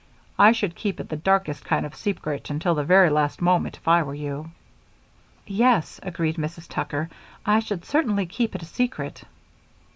[0.39, 3.87] I should keep it the darkest kind of secret until the very last moment, if
[3.87, 4.49] I were you."
[5.45, 6.67] "Yes," agreed Mrs.
[6.67, 7.07] Tucker,
[7.45, 9.25] "I should certainly keep it a secret."